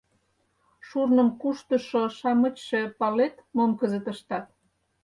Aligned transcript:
—Шурным 0.87 1.29
куштышо-шамычше, 1.41 2.81
палет, 2.99 3.35
мом 3.55 3.71
кызыт 3.79 4.05
ыштат? 4.13 4.45